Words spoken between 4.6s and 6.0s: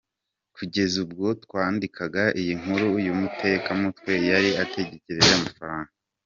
agitegereje amafaranga.